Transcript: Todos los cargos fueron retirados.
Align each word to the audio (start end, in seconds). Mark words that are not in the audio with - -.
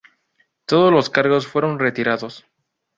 Todos 0.65 0.91
los 0.91 1.11
cargos 1.11 1.45
fueron 1.45 1.77
retirados. 1.77 2.47